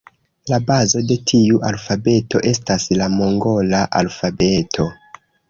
[0.51, 4.89] La bazo de tiu alfabeto estas la mongola alfabeto.